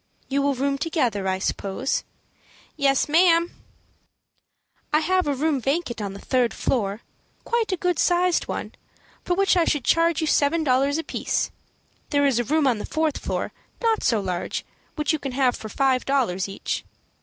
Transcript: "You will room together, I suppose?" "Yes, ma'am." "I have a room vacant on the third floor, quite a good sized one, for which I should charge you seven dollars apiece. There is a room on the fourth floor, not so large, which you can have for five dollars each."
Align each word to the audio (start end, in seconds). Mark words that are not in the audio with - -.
"You 0.29 0.41
will 0.41 0.55
room 0.55 0.79
together, 0.79 1.27
I 1.27 1.37
suppose?" 1.37 2.03
"Yes, 2.75 3.07
ma'am." 3.07 3.51
"I 4.91 4.99
have 5.01 5.27
a 5.27 5.35
room 5.35 5.61
vacant 5.61 6.01
on 6.01 6.13
the 6.13 6.19
third 6.19 6.55
floor, 6.55 7.01
quite 7.43 7.71
a 7.71 7.77
good 7.77 7.99
sized 7.99 8.47
one, 8.47 8.73
for 9.23 9.35
which 9.35 9.55
I 9.55 9.63
should 9.65 9.83
charge 9.83 10.19
you 10.19 10.25
seven 10.25 10.63
dollars 10.63 10.97
apiece. 10.97 11.51
There 12.09 12.25
is 12.25 12.39
a 12.39 12.43
room 12.43 12.65
on 12.65 12.79
the 12.79 12.85
fourth 12.87 13.19
floor, 13.19 13.53
not 13.79 14.01
so 14.03 14.19
large, 14.19 14.65
which 14.95 15.13
you 15.13 15.19
can 15.19 15.33
have 15.33 15.55
for 15.55 15.69
five 15.69 16.03
dollars 16.03 16.49
each." 16.49 16.83